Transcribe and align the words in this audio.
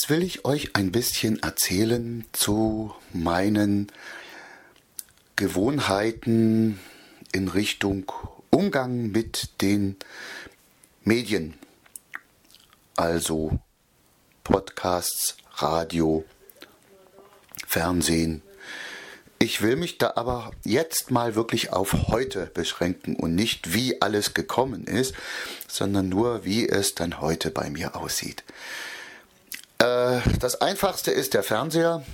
Jetzt 0.00 0.08
will 0.08 0.22
ich 0.22 0.46
euch 0.46 0.76
ein 0.76 0.92
bisschen 0.92 1.42
erzählen 1.42 2.24
zu 2.32 2.94
meinen 3.12 3.92
Gewohnheiten 5.36 6.80
in 7.32 7.48
Richtung 7.48 8.10
Umgang 8.48 9.10
mit 9.10 9.60
den 9.60 9.96
Medien. 11.04 11.52
Also 12.96 13.58
Podcasts, 14.42 15.36
Radio, 15.56 16.24
Fernsehen. 17.66 18.40
Ich 19.38 19.60
will 19.60 19.76
mich 19.76 19.98
da 19.98 20.14
aber 20.16 20.52
jetzt 20.64 21.10
mal 21.10 21.34
wirklich 21.34 21.74
auf 21.74 22.08
heute 22.08 22.46
beschränken 22.46 23.16
und 23.16 23.34
nicht 23.34 23.74
wie 23.74 24.00
alles 24.00 24.32
gekommen 24.32 24.84
ist, 24.84 25.14
sondern 25.68 26.08
nur 26.08 26.46
wie 26.46 26.66
es 26.66 26.94
dann 26.94 27.20
heute 27.20 27.50
bei 27.50 27.68
mir 27.68 27.96
aussieht. 27.96 28.44
Äh, 29.80 30.20
das 30.38 30.60
einfachste 30.60 31.10
ist 31.10 31.34
der 31.34 31.42
Fernseher, 31.42 32.04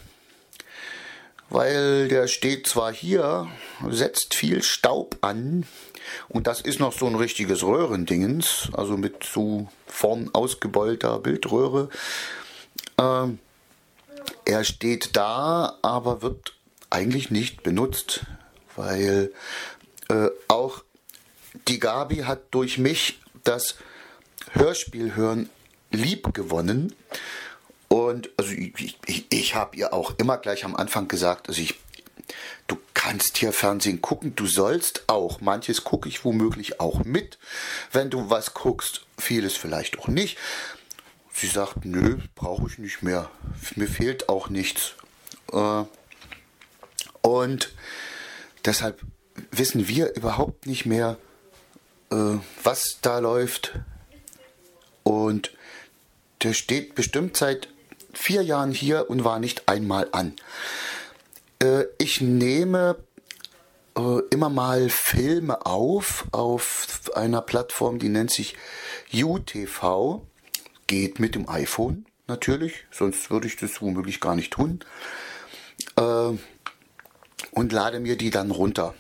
weil 1.51 2.09
der 2.09 2.29
steht 2.29 2.66
zwar 2.66 2.92
hier, 2.92 3.48
setzt 3.91 4.34
viel 4.34 4.62
Staub 4.62 5.19
an 5.20 5.66
und 6.29 6.47
das 6.47 6.61
ist 6.61 6.79
noch 6.79 6.97
so 6.97 7.06
ein 7.06 7.16
richtiges 7.16 7.65
Röhrendingens, 7.65 8.70
also 8.73 8.97
mit 8.97 9.25
so 9.25 9.69
vorn 9.89 10.30
ausgebeulter 10.33 11.19
Bildröhre. 11.19 11.89
Äh, 12.98 13.29
er 14.45 14.64
steht 14.64 15.17
da, 15.17 15.77
aber 15.83 16.23
wird 16.23 16.55
eigentlich 16.89 17.33
nicht 17.33 17.64
benutzt, 17.64 18.27
weil 18.77 19.33
äh, 20.08 20.28
auch 20.47 20.84
die 21.67 21.80
Gabi 21.80 22.19
hat 22.19 22.42
durch 22.53 22.78
mich 22.78 23.19
das 23.42 23.75
Hörspiel 24.53 25.17
hören 25.17 25.51
lieb 25.91 26.33
gewonnen 26.33 26.95
und 27.97 28.28
also 28.36 28.52
ich, 28.52 28.98
ich, 29.06 29.27
ich 29.30 29.55
habe 29.55 29.75
ihr 29.75 29.94
auch 29.94 30.19
immer 30.19 30.36
gleich 30.36 30.66
am 30.66 30.77
Anfang 30.77 31.08
gesagt, 31.08 31.48
also 31.48 31.62
ich, 31.62 31.77
du 32.66 32.77
kannst 32.92 33.39
hier 33.39 33.55
Fernsehen 33.55 34.02
gucken, 34.02 34.36
du 34.36 34.47
sollst 34.47 35.05
auch. 35.06 35.41
Manches 35.41 35.83
gucke 35.83 36.06
ich 36.06 36.22
womöglich 36.22 36.78
auch 36.78 37.05
mit, 37.05 37.39
wenn 37.92 38.11
du 38.11 38.28
was 38.28 38.52
guckst, 38.52 39.06
vieles 39.17 39.56
vielleicht 39.56 39.98
auch 39.98 40.08
nicht. 40.08 40.36
Sie 41.33 41.47
sagt, 41.47 41.86
nö, 41.86 42.19
brauche 42.34 42.67
ich 42.67 42.77
nicht 42.77 43.02
mehr. 43.02 43.30
Mir 43.77 43.89
fehlt 43.89 44.28
auch 44.28 44.50
nichts. 44.50 44.92
Äh, 45.52 45.84
und 47.22 47.72
deshalb 48.67 49.00
wissen 49.52 49.89
wir 49.89 50.14
überhaupt 50.17 50.67
nicht 50.67 50.84
mehr, 50.84 51.17
äh, 52.11 52.34
was 52.62 52.98
da 53.00 53.20
läuft. 53.20 53.72
Und 55.02 55.50
der 56.42 56.52
steht 56.52 56.94
bestimmt 56.94 57.39
seit 57.39 57.69
vier 58.17 58.42
Jahren 58.42 58.72
hier 58.72 59.09
und 59.11 59.25
war 59.25 59.39
nicht 59.39 59.69
einmal 59.69 60.09
an. 60.12 60.34
Äh, 61.62 61.84
ich 61.98 62.20
nehme 62.20 62.97
äh, 63.97 64.20
immer 64.31 64.50
mal 64.50 64.89
Filme 64.89 65.64
auf 65.64 66.27
auf 66.33 67.11
einer 67.14 67.42
Plattform, 67.42 67.98
die 67.98 68.08
nennt 68.08 68.31
sich 68.31 68.56
UTV. 69.12 70.23
Geht 70.86 71.19
mit 71.19 71.34
dem 71.34 71.48
iPhone 71.48 72.06
natürlich, 72.28 72.84
sonst 72.91 73.31
würde 73.31 73.48
ich 73.48 73.56
das 73.56 73.81
womöglich 73.83 74.20
gar 74.20 74.36
nicht 74.36 74.53
tun. 74.53 74.80
Äh, 75.97 76.33
und 77.51 77.73
lade 77.73 78.01
mir 78.01 78.17
die 78.17 78.30
dann 78.30 78.51
runter. 78.51 78.95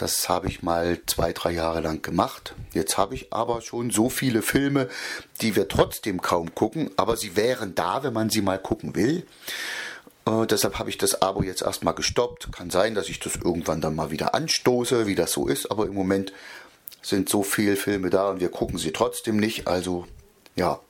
Das 0.00 0.30
habe 0.30 0.48
ich 0.48 0.62
mal 0.62 0.98
zwei, 1.04 1.34
drei 1.34 1.50
Jahre 1.50 1.82
lang 1.82 2.00
gemacht. 2.00 2.54
Jetzt 2.72 2.96
habe 2.96 3.14
ich 3.14 3.34
aber 3.34 3.60
schon 3.60 3.90
so 3.90 4.08
viele 4.08 4.40
Filme, 4.40 4.88
die 5.42 5.56
wir 5.56 5.68
trotzdem 5.68 6.22
kaum 6.22 6.54
gucken, 6.54 6.90
aber 6.96 7.18
sie 7.18 7.36
wären 7.36 7.74
da, 7.74 8.02
wenn 8.02 8.14
man 8.14 8.30
sie 8.30 8.40
mal 8.40 8.58
gucken 8.58 8.94
will. 8.94 9.26
Äh, 10.24 10.46
deshalb 10.46 10.78
habe 10.78 10.88
ich 10.88 10.96
das 10.96 11.20
Abo 11.20 11.42
jetzt 11.42 11.60
erstmal 11.60 11.92
gestoppt. 11.92 12.50
Kann 12.50 12.70
sein, 12.70 12.94
dass 12.94 13.10
ich 13.10 13.20
das 13.20 13.36
irgendwann 13.36 13.82
dann 13.82 13.94
mal 13.94 14.10
wieder 14.10 14.34
anstoße, 14.34 15.06
wie 15.06 15.14
das 15.14 15.32
so 15.32 15.46
ist, 15.46 15.70
aber 15.70 15.84
im 15.84 15.92
Moment 15.92 16.32
sind 17.02 17.28
so 17.28 17.42
viele 17.42 17.76
Filme 17.76 18.08
da 18.08 18.30
und 18.30 18.40
wir 18.40 18.48
gucken 18.48 18.78
sie 18.78 18.92
trotzdem 18.92 19.36
nicht. 19.36 19.68
Also 19.68 20.06
ja, 20.56 20.80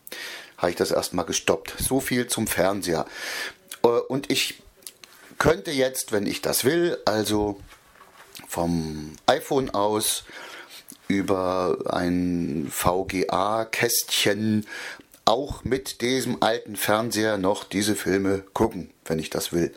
habe 0.56 0.70
ich 0.70 0.76
das 0.76 0.92
erstmal 0.92 1.24
gestoppt. 1.24 1.74
So 1.80 1.98
viel 1.98 2.28
zum 2.28 2.46
Fernseher. 2.46 3.06
Äh, 3.82 3.88
und 3.88 4.30
ich 4.30 4.62
könnte 5.38 5.72
jetzt, 5.72 6.12
wenn 6.12 6.26
ich 6.26 6.42
das 6.42 6.64
will, 6.64 6.96
also 7.06 7.60
vom 8.50 9.12
iPhone 9.26 9.70
aus 9.70 10.24
über 11.06 11.78
ein 11.86 12.66
VGA-Kästchen 12.68 14.66
auch 15.24 15.62
mit 15.62 16.00
diesem 16.00 16.42
alten 16.42 16.74
Fernseher 16.74 17.38
noch 17.38 17.62
diese 17.62 17.94
Filme 17.94 18.42
gucken, 18.52 18.90
wenn 19.04 19.20
ich 19.20 19.30
das 19.30 19.52
will. 19.52 19.72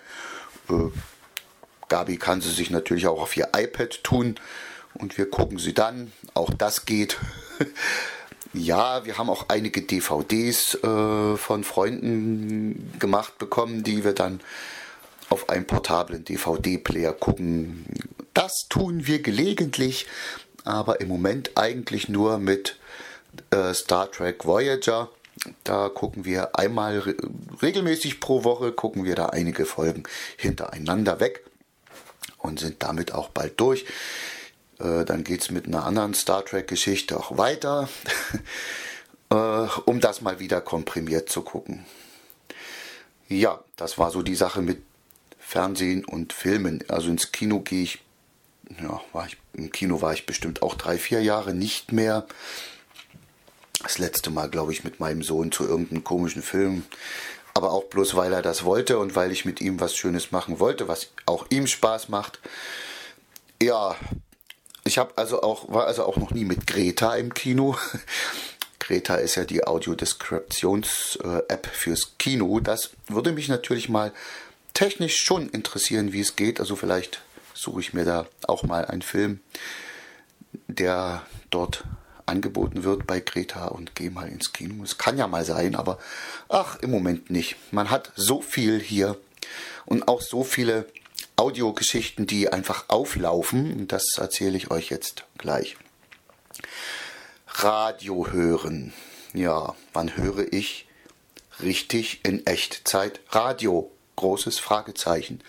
Äh, 0.72 0.90
Gabi 1.88 2.18
kann 2.18 2.42
sie 2.42 2.50
sich 2.50 2.72
natürlich 2.72 3.06
auch 3.06 3.22
auf 3.22 3.38
ihr 3.38 3.50
iPad 3.56 4.04
tun 4.04 4.40
und 4.96 5.20
wir 5.20 5.30
gucken 5.30 5.60
sie 5.60 5.76
dann. 5.76 6.12
Auch 6.34 6.52
das 6.52 6.86
geht. 6.86 7.20
ja, 8.54 9.06
wir 9.06 9.20
haben 9.20 9.30
auch 9.30 9.50
einige 9.50 9.84
DVDs 9.84 10.80
äh, 10.84 11.38
von 11.38 11.64
Freunden 11.64 12.92
gemacht 12.98 13.38
bekommen, 13.38 13.84
die 13.84 14.04
wir 14.04 14.14
dann 14.14 14.42
auf 15.30 15.50
einem 15.50 15.68
portablen 15.68 16.26
DVD-Player 16.26 17.14
gucken 17.14 17.86
das 18.34 18.68
tun 18.70 19.08
wir 19.08 19.22
gelegentlich, 19.22 20.08
aber 20.64 21.02
im 21.02 21.08
Moment 21.08 21.52
eigentlich 21.56 22.10
nur 22.10 22.38
mit 22.38 22.78
äh, 23.52 23.74
Star 23.74 24.12
Trek 24.12 24.46
Voyager. 24.46 25.10
Da 25.64 25.90
gucken 25.90 26.26
wir 26.26 26.58
einmal 26.58 27.00
re 27.00 27.16
regelmäßig 27.62 28.20
pro 28.20 28.44
Woche, 28.44 28.72
gucken 28.72 29.04
wir 29.04 29.16
da 29.16 29.28
einige 29.28 29.66
Folgen 29.66 30.04
hintereinander 30.38 31.20
weg 31.20 31.44
und 32.38 32.60
sind 32.60 32.84
damit 32.84 33.14
auch 33.14 33.30
bald 33.30 33.60
durch. 33.60 33.86
Äh, 34.80 35.06
dann 35.06 35.24
geht 35.24 35.42
es 35.42 35.52
mit 35.52 35.66
einer 35.66 35.86
anderen 35.86 36.14
Star 36.14 36.46
Trek-Geschichte 36.46 37.18
auch 37.18 37.38
weiter, 37.38 37.90
äh, 39.32 39.36
um 39.86 40.00
das 40.00 40.22
mal 40.22 40.40
wieder 40.40 40.62
komprimiert 40.62 41.30
zu 41.30 41.42
gucken. 41.42 41.86
Ja, 43.28 43.64
das 43.76 43.98
war 43.98 44.12
so 44.12 44.22
die 44.22 44.36
Sache 44.36 44.62
mit 44.62 44.84
Fernsehen 45.40 46.06
und 46.06 46.34
Filmen. 46.34 46.84
Also 46.88 47.10
ins 47.10 47.32
Kino 47.32 47.60
gehe 47.62 47.84
ich 47.84 48.03
ja, 48.82 49.02
war 49.12 49.28
ich, 49.28 49.38
im 49.54 49.72
Kino 49.72 50.02
war 50.02 50.14
ich 50.14 50.26
bestimmt 50.26 50.62
auch 50.62 50.76
drei, 50.76 50.98
vier 50.98 51.22
Jahre 51.22 51.54
nicht 51.54 51.92
mehr. 51.92 52.26
Das 53.82 53.98
letzte 53.98 54.30
Mal, 54.30 54.50
glaube 54.50 54.72
ich, 54.72 54.84
mit 54.84 55.00
meinem 55.00 55.24
Sohn 55.24 55.52
zu 55.52 55.66
irgendeinem 55.66 56.04
komischen 56.04 56.42
Film. 56.42 56.84
Aber 57.54 57.72
auch 57.72 57.86
bloß, 57.86 58.16
weil 58.16 58.34
er 58.34 58.42
das 58.42 58.64
wollte 58.64 58.98
und 58.98 59.16
weil 59.16 59.32
ich 59.32 59.46
mit 59.46 59.62
ihm 59.62 59.80
was 59.80 59.96
Schönes 59.96 60.32
machen 60.32 60.60
wollte, 60.60 60.88
was 60.88 61.10
auch 61.26 61.46
ihm 61.50 61.68
Spaß 61.68 62.10
macht. 62.10 62.40
Ja, 63.62 63.96
ich 64.86 64.98
habe 64.98 65.14
also 65.18 65.44
auch, 65.44 65.72
war 65.72 65.86
also 65.86 66.06
auch 66.06 66.18
noch 66.18 66.32
nie 66.32 66.46
mit 66.46 66.66
Greta 66.66 67.16
im 67.16 67.34
Kino. 67.34 67.78
Greta 68.80 69.16
ist 69.16 69.36
ja 69.36 69.46
die 69.46 69.66
Audiodeskriptions-App 69.66 71.68
fürs 71.68 72.18
Kino. 72.18 72.60
Das 72.60 72.90
würde 73.08 73.32
mich 73.32 73.48
natürlich 73.48 73.88
mal 73.88 74.12
technisch 74.74 75.18
schon 75.18 75.50
interessieren, 75.50 76.12
wie 76.12 76.22
es 76.22 76.36
geht. 76.36 76.60
Also 76.60 76.76
vielleicht 76.76 77.22
suche 77.64 77.80
ich 77.82 77.94
mir 77.94 78.06
da 78.06 78.28
auch 78.48 78.64
mal 78.64 78.86
einen 78.86 79.02
Film, 79.02 79.40
der 80.68 81.24
dort 81.50 81.86
angeboten 82.26 82.84
wird 82.84 83.08
bei 83.08 83.20
Greta 83.20 83.68
und 83.68 83.96
gehe 83.96 84.12
mal 84.12 84.30
ins 84.30 84.54
Kino. 84.54 84.84
Es 84.84 84.98
kann 84.98 85.18
ja 85.18 85.28
mal 85.28 85.46
sein, 85.46 85.76
aber 85.76 85.98
ach, 86.50 86.78
im 86.80 86.92
Moment 86.92 87.30
nicht. 87.30 87.56
Man 87.72 87.90
hat 87.90 88.12
so 88.16 88.42
viel 88.42 88.80
hier 88.80 89.18
und 89.86 90.08
auch 90.08 90.22
so 90.22 90.44
viele 90.44 90.88
Audiogeschichten, 91.36 92.28
die 92.28 92.52
einfach 92.52 92.86
auflaufen. 92.90 93.88
Das 93.88 94.18
erzähle 94.18 94.58
ich 94.58 94.72
euch 94.72 94.90
jetzt 94.90 95.26
gleich. 95.38 95.78
Radio 97.48 98.32
hören. 98.32 98.94
Ja, 99.34 99.76
wann 99.94 100.16
höre 100.16 100.52
ich 100.52 100.88
richtig 101.62 102.24
in 102.24 102.46
Echtzeit 102.46 103.20
Radio? 103.30 103.92
Großes 104.16 104.60
Fragezeichen. 104.60 105.42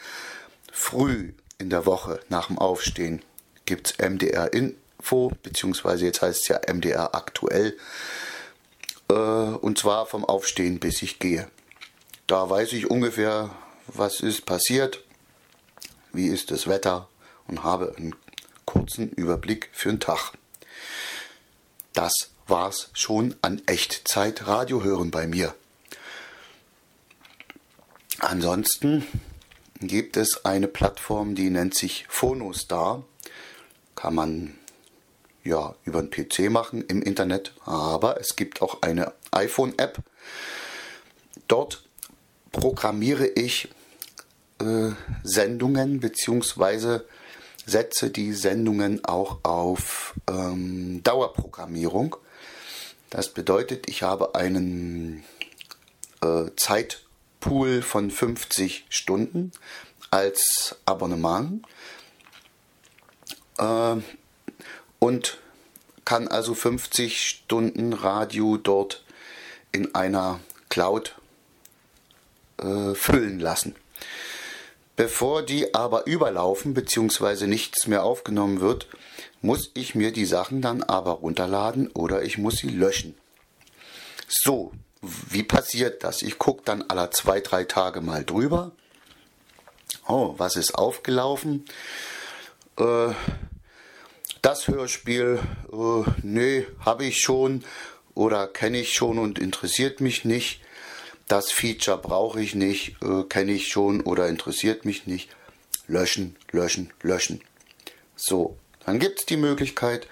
Früh 0.73 1.35
in 1.65 1.71
der 1.71 1.87
Woche 1.87 2.21
nach 2.29 2.49
dem 2.49 2.59
Aufstehen 2.59 3.23
gibt 3.65 3.87
es 3.87 3.99
MDR 3.99 4.53
Info, 4.53 5.33
beziehungsweise 5.43 6.05
jetzt 6.05 6.21
heißt 6.21 6.43
es 6.43 6.49
ja 6.49 6.61
MDR 6.71 7.15
aktuell. 7.15 7.75
Äh, 9.09 9.15
und 9.15 9.79
zwar 9.79 10.05
vom 10.05 10.27
Aufstehen 10.27 10.79
bis 10.79 11.01
ich 11.01 11.19
gehe. 11.19 11.49
Da 12.27 12.51
weiß 12.51 12.75
ich 12.75 12.91
ungefähr, 12.91 13.49
was 13.87 14.21
ist 14.21 14.45
passiert, 14.45 15.03
wie 16.13 16.27
ist 16.27 16.51
das 16.51 16.67
Wetter 16.67 17.09
und 17.47 17.63
habe 17.63 17.95
einen 17.97 18.15
kurzen 18.67 19.09
Überblick 19.09 19.71
für 19.73 19.89
den 19.89 20.01
Tag. 20.01 20.33
Das 21.95 22.13
war's 22.47 22.91
schon 22.93 23.37
an 23.41 23.63
Echtzeit 23.65 24.47
Radio 24.47 24.85
hören 24.85 25.11
bei 25.11 25.27
mir. 25.27 25.55
Ansonsten 28.19 29.07
gibt 29.81 30.17
es 30.17 30.45
eine 30.45 30.69
Plattform, 30.69 31.35
die 31.35 31.51
nennt 31.51 31.75
sich 31.75 32.07
Phonostar. 32.09 33.05
Kann 33.95 34.15
man 34.15 34.59
ja 35.45 35.75
über 35.85 36.03
den 36.03 36.11
PC 36.11 36.51
machen 36.51 36.83
im 36.89 37.03
Internet, 37.03 37.53
aber 37.65 38.21
es 38.21 38.37
gibt 38.37 38.63
auch 38.63 38.83
eine 38.83 39.13
iPhone-App. 39.31 39.99
dort 41.49 41.85
programmiere 42.53 43.27
ich 43.27 43.69
äh, 44.61 44.91
Sendungen 45.23 46.01
bzw. 46.01 47.01
setze 47.67 48.11
die 48.11 48.33
Sendungen 48.33 49.05
auch 49.05 49.41
auf 49.43 50.15
ähm, 50.31 51.03
Dauerprogrammierung. 51.03 52.17
Das 53.11 53.29
bedeutet, 53.29 53.89
ich 53.89 54.03
habe 54.03 54.35
einen 54.35 55.25
äh, 56.23 56.47
Zeitpool 57.45 57.83
von 57.83 58.11
50 58.11 58.87
Stunden 58.89 59.53
als 60.11 60.77
Abonnement 60.87 61.63
äh, 63.59 63.97
und 64.99 65.39
kann 66.07 66.29
also 66.29 66.55
50 66.55 67.21
Stunden 67.21 67.93
Radio 67.93 68.57
dort 68.57 69.05
in 69.73 69.95
einer 69.95 70.41
Cloud 70.71 71.17
äh, 72.59 72.95
füllen 72.95 73.41
lassen. 73.41 73.75
Bevor 74.97 75.43
die 75.43 75.75
aber 75.75 76.07
überlaufen 76.07 76.73
bzw. 76.73 77.47
nichts 77.47 77.87
mehr 77.87 78.05
aufgenommen 78.05 78.61
wird, 78.61 78.87
muss 79.43 79.71
ich 79.75 79.95
mir 79.95 80.13
die 80.13 80.25
Sachen 80.25 80.63
dann 80.63 80.83
aber 80.83 81.13
runterladen 81.13 81.91
oder 81.91 82.23
ich 82.23 82.39
muss 82.39 82.57
sie 82.57 82.69
löschen. 82.69 83.15
So, 84.29 84.73
wie 85.29 85.43
passiert 85.43 86.05
das? 86.05 86.23
Ich 86.23 86.39
gucke 86.39 86.63
dann 86.65 86.83
alle 86.83 87.11
zwei, 87.11 87.41
drei 87.41 87.65
Tage 87.65 88.01
mal 88.01 88.25
drüber. 88.25 88.73
Oh, 90.07 90.35
was 90.37 90.57
ist 90.57 90.75
aufgelaufen? 90.75 91.65
Äh, 92.79 93.13
das 94.43 94.69
Hörspiel, 94.69 95.41
äh, 95.73 96.11
nee, 96.23 96.67
habe 96.81 97.05
ich 97.05 97.21
schon 97.21 97.65
oder 98.15 98.47
kenne 98.47 98.81
ich 98.81 98.93
schon 98.93 99.19
und 99.19 99.39
interessiert 99.39 100.01
mich 100.01 100.25
nicht. 100.25 100.61
Das 101.29 101.51
Feature 101.51 101.99
brauche 101.99 102.41
ich 102.43 102.55
nicht, 102.55 102.97
äh, 103.03 103.23
kenne 103.25 103.53
ich 103.53 103.69
schon 103.69 104.03
oder 104.03 104.29
interessiert 104.29 104.85
mich 104.85 105.07
nicht. 105.07 105.31
Löschen, 105.87 106.37
löschen, 106.51 106.93
löschen. 107.03 107.41
So, 108.17 108.59
dann 108.85 108.99
gibt 108.99 109.21
es 109.21 109.27
die 109.27 109.37
Möglichkeit, 109.37 110.07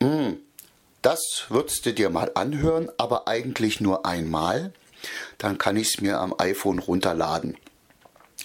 mh, 0.00 0.08
hm, 0.08 0.38
das 1.04 1.44
würdest 1.50 1.84
du 1.84 1.92
dir 1.92 2.08
mal 2.08 2.32
anhören, 2.34 2.90
aber 2.96 3.28
eigentlich 3.28 3.80
nur 3.80 4.06
einmal. 4.06 4.72
Dann 5.36 5.58
kann 5.58 5.76
ich 5.76 5.94
es 5.94 6.00
mir 6.00 6.18
am 6.18 6.34
iPhone 6.38 6.78
runterladen. 6.78 7.58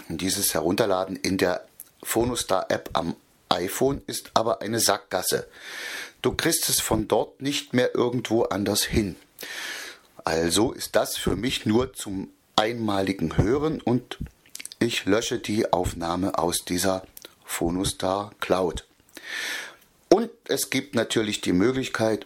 Und 0.09 0.21
dieses 0.21 0.53
Herunterladen 0.53 1.15
in 1.15 1.37
der 1.37 1.65
Phonustar-App 2.03 2.89
am 2.93 3.15
iPhone 3.47 4.01
ist 4.07 4.31
aber 4.33 4.61
eine 4.61 4.79
Sackgasse. 4.79 5.47
Du 6.21 6.33
kriegst 6.33 6.67
es 6.67 6.81
von 6.81 7.07
dort 7.07 7.41
nicht 7.41 7.73
mehr 7.73 7.95
irgendwo 7.95 8.43
anders 8.43 8.83
hin. 8.83 9.15
Also 10.25 10.73
ist 10.73 10.97
das 10.97 11.15
für 11.17 11.37
mich 11.37 11.65
nur 11.65 11.93
zum 11.93 12.29
einmaligen 12.57 13.37
Hören 13.37 13.79
und 13.81 14.17
ich 14.79 15.05
lösche 15.05 15.39
die 15.39 15.71
Aufnahme 15.71 16.37
aus 16.37 16.65
dieser 16.65 17.03
Phonustar 17.45 18.31
Cloud. 18.41 18.85
Und 20.09 20.29
es 20.45 20.69
gibt 20.69 20.93
natürlich 20.93 21.39
die 21.39 21.53
Möglichkeit, 21.53 22.25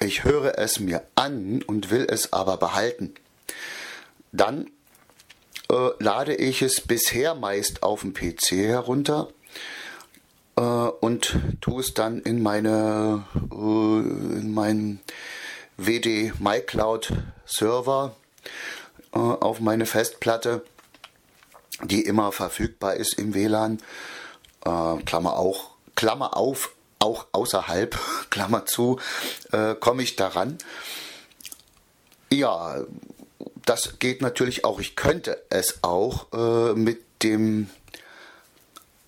ich 0.00 0.24
höre 0.24 0.58
es 0.58 0.80
mir 0.80 1.02
an 1.14 1.62
und 1.62 1.90
will 1.90 2.06
es 2.08 2.32
aber 2.32 2.56
behalten. 2.56 3.14
Dann 4.32 4.70
äh, 5.70 5.90
lade 5.98 6.34
ich 6.34 6.62
es 6.62 6.80
bisher 6.80 7.34
meist 7.34 7.82
auf 7.82 8.00
dem 8.02 8.14
PC 8.14 8.52
herunter 8.52 9.28
äh, 10.56 10.60
und 10.60 11.36
tue 11.60 11.80
es 11.80 11.94
dann 11.94 12.20
in 12.20 12.42
meine 12.42 13.24
äh, 13.34 13.56
in 13.56 14.52
meinen 14.54 15.00
WD 15.76 16.38
MyCloud 16.40 17.12
Server 17.46 18.14
äh, 19.12 19.18
auf 19.18 19.60
meine 19.60 19.86
Festplatte, 19.86 20.64
die 21.82 22.02
immer 22.02 22.32
verfügbar 22.32 22.94
ist 22.94 23.14
im 23.14 23.34
WLAN. 23.34 23.78
Äh, 24.64 24.96
Klammer 25.04 25.36
auch 25.36 25.70
Klammer 25.94 26.36
auf 26.36 26.74
auch 26.98 27.26
außerhalb, 27.32 27.98
Klammer 28.30 28.66
zu, 28.66 28.98
äh, 29.52 29.74
komme 29.74 30.02
ich 30.02 30.16
daran. 30.16 30.58
Ja, 32.30 32.84
das 33.64 33.98
geht 33.98 34.22
natürlich 34.22 34.64
auch. 34.64 34.80
Ich 34.80 34.96
könnte 34.96 35.42
es 35.50 35.82
auch 35.82 36.26
äh, 36.32 36.74
mit 36.74 37.02
dem, 37.22 37.70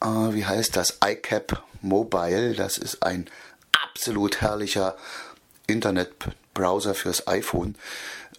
äh, 0.01 0.07
wie 0.07 0.47
heißt 0.47 0.77
das, 0.77 0.99
iCap 1.05 1.63
Mobile. 1.83 2.55
Das 2.55 2.79
ist 2.79 3.03
ein 3.03 3.29
absolut 3.73 4.41
herrlicher 4.41 4.97
Internetbrowser 5.67 6.95
fürs 6.95 7.27
iPhone. 7.27 7.77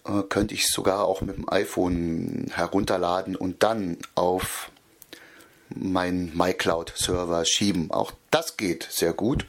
Äh, 0.04 0.22
könnte 0.28 0.54
ich 0.54 0.68
sogar 0.68 1.04
auch 1.04 1.20
mit 1.20 1.36
dem 1.36 1.48
iPhone 1.48 2.50
herunterladen 2.52 3.36
und 3.36 3.62
dann 3.62 3.98
auf 4.14 4.71
meinen 5.76 6.36
MyCloud-Server 6.36 7.44
schieben. 7.44 7.90
Auch 7.90 8.12
das 8.30 8.56
geht 8.56 8.86
sehr 8.90 9.12
gut. 9.12 9.46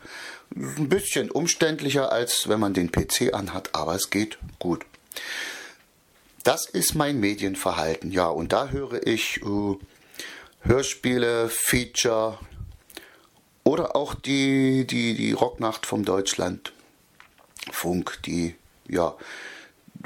Ein 0.55 0.89
bisschen 0.89 1.31
umständlicher, 1.31 2.11
als 2.11 2.47
wenn 2.47 2.59
man 2.59 2.73
den 2.73 2.91
PC 2.91 3.33
anhat, 3.33 3.69
aber 3.73 3.95
es 3.95 4.09
geht 4.09 4.37
gut. 4.59 4.85
Das 6.43 6.65
ist 6.65 6.95
mein 6.95 7.19
Medienverhalten. 7.19 8.11
Ja, 8.11 8.27
und 8.27 8.53
da 8.53 8.69
höre 8.69 9.05
ich 9.07 9.41
äh, 9.41 9.77
Hörspiele, 10.61 11.49
Feature 11.49 12.37
oder 13.63 13.95
auch 13.95 14.13
die, 14.13 14.85
die, 14.85 15.15
die 15.15 15.31
Rocknacht 15.31 15.85
vom 15.85 16.03
Deutschlandfunk, 16.03 18.19
die 18.25 18.55
ja 18.87 19.15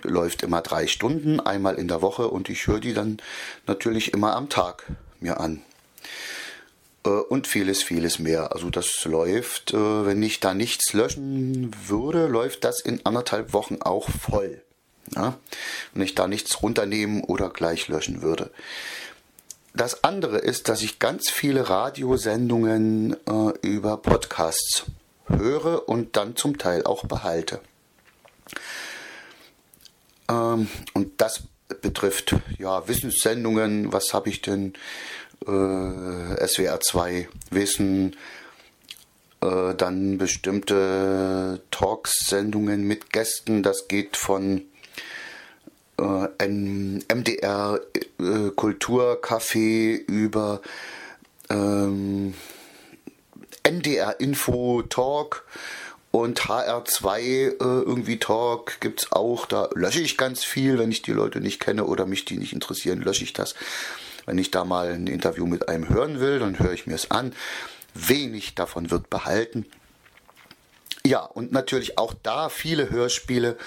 läuft 0.04 0.44
immer 0.44 0.62
drei 0.62 0.88
Stunden, 0.88 1.40
einmal 1.40 1.76
in 1.76 1.88
der 1.88 2.02
Woche 2.02 2.28
und 2.28 2.50
ich 2.50 2.68
höre 2.68 2.80
die 2.80 2.94
dann 2.94 3.18
natürlich 3.66 4.14
immer 4.14 4.36
am 4.36 4.50
Tag 4.50 4.84
mir 5.20 5.40
an. 5.40 5.62
Äh, 7.06 7.10
und 7.10 7.48
vieles, 7.48 7.84
vieles 7.84 8.20
mehr. 8.20 8.52
Also 8.52 8.70
das 8.70 9.06
läuft, 9.06 9.74
äh, 9.74 10.06
wenn 10.06 10.22
ich 10.24 10.40
da 10.40 10.54
nichts 10.54 10.94
löschen 10.94 11.72
würde, 11.88 12.28
läuft 12.28 12.64
das 12.64 12.80
in 12.80 13.06
anderthalb 13.06 13.54
Wochen 13.54 13.78
auch 13.82 14.10
voll. 14.10 14.62
Ja? 15.16 15.38
Wenn 15.94 16.04
ich 16.04 16.16
da 16.16 16.28
nichts 16.28 16.62
runternehmen 16.62 17.24
oder 17.24 17.50
gleich 17.50 17.88
löschen 17.88 18.22
würde. 18.22 18.52
Das 19.74 20.04
andere 20.04 20.40
ist, 20.40 20.70
dass 20.70 20.82
ich 20.82 20.98
ganz 20.98 21.30
viele 21.30 21.70
Radiosendungen 21.70 23.16
äh, 23.28 23.54
über 23.62 23.98
Podcasts 23.98 24.86
höre 25.28 25.88
und 25.88 26.16
dann 26.16 26.36
zum 26.36 26.58
Teil 26.58 26.84
auch 26.84 27.06
behalte. 27.06 27.60
Ähm, 30.30 30.68
und 30.94 31.22
das 31.22 31.44
betrifft 31.82 32.36
ja 32.58 32.88
Wissenssendungen. 32.88 33.94
Was 33.94 34.14
habe 34.14 34.30
ich 34.30 34.42
denn? 34.42 34.74
Äh, 35.46 36.48
SWR 36.48 36.80
2 36.80 37.28
Wissen. 37.52 38.16
Äh, 39.42 39.76
dann 39.76 40.18
bestimmte 40.18 41.62
Talks-Sendungen 41.72 42.84
mit 42.84 43.12
Gästen. 43.12 43.62
Das 43.64 43.88
geht 43.88 44.18
von 44.18 44.64
äh, 46.00 46.48
MDR 46.48 47.80
äh, 48.20 48.24
Kulturcafé 48.24 49.98
über 50.08 50.62
ähm, 51.50 52.34
NDR 53.64 54.20
Info 54.20 54.82
Talk 54.84 55.46
und 56.12 56.40
HR2 56.42 57.18
äh, 57.20 57.54
irgendwie 57.60 58.18
Talk 58.18 58.80
gibt 58.80 59.02
es 59.02 59.12
auch. 59.12 59.46
Da 59.46 59.70
lösche 59.76 60.02
ich 60.02 60.18
ganz 60.18 60.44
viel, 60.44 60.80
wenn 60.80 60.90
ich 60.92 61.02
die 61.02 61.12
Leute 61.12 61.42
nicht 61.42 61.60
kenne 61.60 61.86
oder 61.86 62.06
mich 62.06 62.26
die 62.26 62.38
nicht 62.38 62.54
interessieren, 62.54 63.02
lösche 63.02 63.24
ich 63.24 63.34
das. 63.34 63.56
Wenn 64.28 64.38
ich 64.38 64.52
da 64.52 64.66
mal 64.66 64.92
ein 64.92 65.08
Interview 65.08 65.48
mit 65.48 65.70
einem 65.70 65.90
hören 65.90 66.20
will, 66.20 66.40
dann 66.40 66.60
höre 66.60 66.74
ich 66.74 66.86
mir 66.86 66.96
es 66.96 67.10
an. 67.10 67.34
Wenig 67.96 68.54
davon 68.54 68.92
wird 68.92 69.10
behalten. 69.10 69.66
Ja, 71.06 71.22
und 71.22 71.54
natürlich 71.54 71.98
auch 71.98 72.14
da 72.22 72.50
viele 72.50 72.90
Hörspiele. 72.90 73.58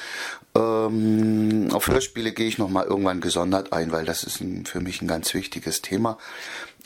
Ähm, 0.55 1.69
auf 1.73 1.89
Hörspiele 1.89 2.33
gehe 2.33 2.47
ich 2.47 2.59
nochmal 2.59 2.85
irgendwann 2.85 3.23
gesondert 3.23 3.73
ein, 3.73 3.91
weil 3.91 4.05
das 4.05 4.23
ist 4.23 4.43
ein, 4.43 4.67
für 4.67 4.81
mich 4.81 5.01
ein 5.01 5.09
ganz 5.09 5.33
wichtiges 5.33 5.81
Thema. 5.81 6.19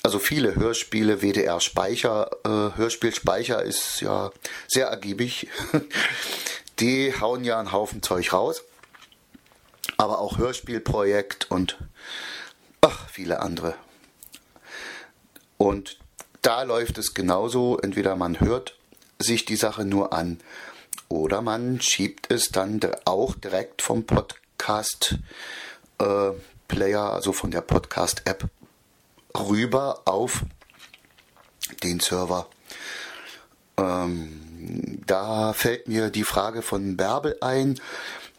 Also 0.04 0.20
viele 0.20 0.54
Hörspiele, 0.54 1.22
WDR-Speicher, 1.22 2.30
äh, 2.44 2.78
Hörspielspeicher 2.78 3.60
ist 3.64 4.00
ja 4.02 4.30
sehr 4.68 4.86
ergiebig. 4.86 5.48
Die 6.78 7.12
hauen 7.20 7.42
ja 7.42 7.58
einen 7.58 7.72
Haufen 7.72 8.02
Zeug 8.02 8.32
raus. 8.32 8.62
Aber 9.96 10.20
auch 10.20 10.38
Hörspielprojekt 10.38 11.50
und 11.50 11.76
viele 13.14 13.38
andere. 13.38 13.76
Und 15.56 15.98
da 16.42 16.64
läuft 16.64 16.98
es 16.98 17.14
genauso, 17.14 17.78
entweder 17.78 18.16
man 18.16 18.40
hört 18.40 18.76
sich 19.20 19.44
die 19.44 19.54
Sache 19.54 19.84
nur 19.84 20.12
an 20.12 20.40
oder 21.08 21.40
man 21.40 21.80
schiebt 21.80 22.32
es 22.32 22.48
dann 22.48 22.80
auch 23.04 23.36
direkt 23.36 23.82
vom 23.82 24.04
Podcast 24.04 25.18
äh, 26.00 26.30
Player, 26.66 27.12
also 27.12 27.32
von 27.32 27.52
der 27.52 27.60
Podcast 27.60 28.22
App 28.24 28.48
rüber 29.38 30.02
auf 30.06 30.42
den 31.84 32.00
Server. 32.00 32.48
Ähm, 33.76 35.02
Da 35.06 35.52
fällt 35.52 35.86
mir 35.86 36.10
die 36.10 36.24
Frage 36.24 36.62
von 36.62 36.96
Bärbel 36.96 37.36
ein. 37.42 37.78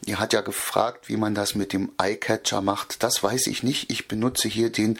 Er 0.06 0.20
hat 0.20 0.34
ja 0.34 0.42
gefragt, 0.42 1.10
wie 1.10 1.18
man 1.18 1.34
das 1.34 1.56
mit 1.56 1.74
dem 1.74 1.92
iCatcher 2.02 2.62
macht. 2.62 3.02
Das 3.02 3.24
weiß 3.24 3.48
ich 3.48 3.64
nicht. 3.64 3.90
Ich 3.90 4.08
benutze 4.08 4.48
hier 4.48 4.72
den 4.72 5.00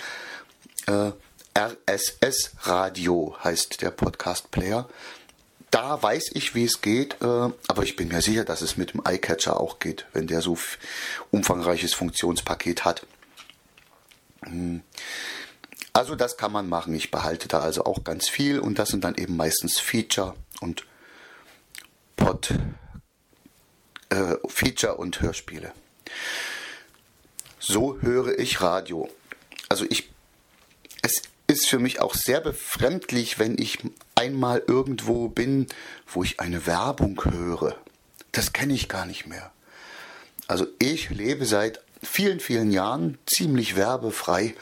äh, 0.88 1.12
RSS 1.58 2.52
Radio, 2.64 3.36
heißt 3.44 3.82
der 3.82 3.92
Podcast-Player. 3.92 4.90
Da 5.70 6.02
weiß 6.02 6.32
ich, 6.34 6.56
wie 6.56 6.66
es 6.66 6.82
geht, 6.82 7.22
äh, 7.22 7.26
aber 7.26 7.84
ich 7.84 7.96
bin 7.96 8.08
mir 8.08 8.22
sicher, 8.22 8.46
dass 8.46 8.62
es 8.62 8.78
mit 8.78 8.94
dem 8.94 9.04
iCatcher 9.08 9.60
auch 9.60 9.80
geht, 9.80 10.06
wenn 10.14 10.28
der 10.28 10.42
so 10.42 10.58
umfangreiches 11.32 11.94
Funktionspaket 11.94 12.86
hat. 12.86 13.06
Hm. 14.44 14.82
Also 15.94 16.16
das 16.16 16.36
kann 16.38 16.52
man 16.52 16.68
machen. 16.68 16.94
Ich 16.94 17.12
behalte 17.12 17.48
da 17.48 17.60
also 17.60 17.86
auch 17.86 18.04
ganz 18.04 18.28
viel 18.28 18.60
und 18.60 18.80
das 18.80 18.90
sind 18.90 19.04
dann 19.04 19.16
eben 19.16 19.38
meistens 19.38 19.80
Feature 19.80 20.36
und 20.62 20.86
Pod, 22.18 22.54
äh, 24.10 24.36
Feature 24.48 24.96
und 24.96 25.22
Hörspiele. 25.22 25.74
So 27.60 28.00
höre 28.02 28.38
ich 28.38 28.62
Radio. 28.62 29.10
Also 29.70 29.86
ich, 29.90 30.10
es 31.02 31.24
ist 31.48 31.68
für 31.68 31.80
mich 31.80 32.00
auch 32.00 32.14
sehr 32.14 32.42
befremdlich, 32.42 33.40
wenn 33.40 33.58
ich 33.58 33.80
einmal 34.14 34.64
irgendwo 34.68 35.30
bin, 35.30 35.68
wo 36.08 36.24
ich 36.24 36.40
eine 36.40 36.66
Werbung 36.66 37.24
höre. 37.24 37.76
Das 38.32 38.54
kenne 38.54 38.74
ich 38.74 38.90
gar 38.90 39.06
nicht 39.06 39.28
mehr. 39.28 39.52
Also 40.48 40.68
ich 40.80 41.10
lebe 41.10 41.46
seit 41.46 41.82
vielen, 42.04 42.40
vielen 42.40 42.72
Jahren 42.72 43.18
ziemlich 43.26 43.76
werbefrei, 43.76 44.54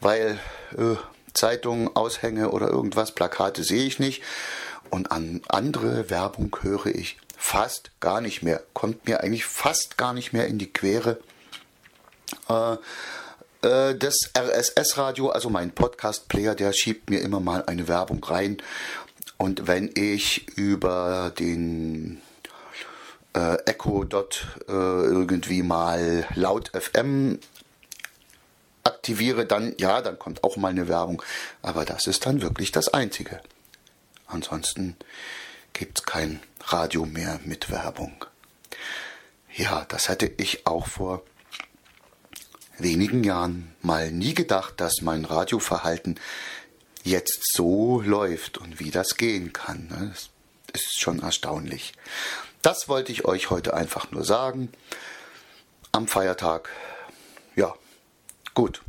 weil 0.00 0.38
äh, 0.76 0.96
Zeitungen, 1.34 1.94
Aushänge 1.96 2.50
oder 2.50 2.68
irgendwas, 2.68 3.12
Plakate 3.12 3.64
sehe 3.64 3.84
ich 3.84 3.98
nicht. 3.98 4.22
Und 4.90 5.10
an 5.10 5.40
andere 5.48 6.10
Werbung 6.10 6.56
höre 6.60 6.86
ich 6.86 7.16
fast 7.42 7.90
gar 7.98 8.20
nicht 8.20 8.42
mehr. 8.42 8.62
Kommt 8.72 9.06
mir 9.06 9.20
eigentlich 9.20 9.44
fast 9.44 9.98
gar 9.98 10.14
nicht 10.14 10.32
mehr 10.32 10.46
in 10.46 10.58
die 10.58 10.72
Quere. 10.72 11.18
Äh, 12.48 12.76
äh, 13.66 13.98
das 13.98 14.30
RSS-Radio, 14.38 15.30
also 15.30 15.50
mein 15.50 15.72
Podcast-Player, 15.72 16.54
der 16.54 16.72
schiebt 16.72 17.10
mir 17.10 17.20
immer 17.20 17.40
mal 17.40 17.64
eine 17.66 17.88
Werbung 17.88 18.22
rein. 18.22 18.58
Und 19.38 19.66
wenn 19.66 19.90
ich 19.94 20.56
über 20.56 21.32
den 21.36 22.22
äh, 23.34 23.56
Echo 23.66 24.04
Dot 24.04 24.46
äh, 24.68 24.72
irgendwie 24.72 25.64
mal 25.64 26.26
laut 26.36 26.70
FM 26.72 27.40
aktiviere, 28.84 29.46
dann 29.46 29.74
ja, 29.78 30.00
dann 30.00 30.16
kommt 30.16 30.44
auch 30.44 30.56
mal 30.56 30.68
eine 30.68 30.86
Werbung. 30.86 31.22
Aber 31.60 31.84
das 31.84 32.06
ist 32.06 32.24
dann 32.24 32.40
wirklich 32.40 32.70
das 32.70 32.94
Einzige. 32.94 33.40
Ansonsten 34.28 34.96
gibt 35.72 36.00
es 36.00 36.04
kein 36.04 36.40
Radio 36.60 37.04
mehr 37.06 37.40
mit 37.44 37.70
Werbung. 37.70 38.24
Ja, 39.54 39.84
das 39.88 40.08
hätte 40.08 40.30
ich 40.36 40.66
auch 40.66 40.86
vor 40.86 41.22
wenigen 42.78 43.22
Jahren 43.24 43.74
mal 43.82 44.10
nie 44.10 44.34
gedacht, 44.34 44.80
dass 44.80 45.02
mein 45.02 45.24
Radioverhalten 45.24 46.18
jetzt 47.04 47.40
so 47.54 48.00
läuft 48.00 48.58
und 48.58 48.80
wie 48.80 48.90
das 48.90 49.16
gehen 49.16 49.52
kann. 49.52 49.88
Ne? 49.88 50.10
Das 50.12 50.30
ist 50.72 51.00
schon 51.00 51.20
erstaunlich. 51.20 51.92
Das 52.62 52.88
wollte 52.88 53.12
ich 53.12 53.24
euch 53.24 53.50
heute 53.50 53.74
einfach 53.74 54.10
nur 54.10 54.24
sagen. 54.24 54.72
Am 55.90 56.08
Feiertag. 56.08 56.70
Ja, 57.56 57.74
gut. 58.54 58.82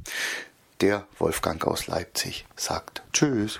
Der 0.79 1.05
Wolfgang 1.17 1.65
aus 1.65 1.87
Leipzig 1.87 2.45
sagt 2.55 3.01
Tschüss. 3.11 3.59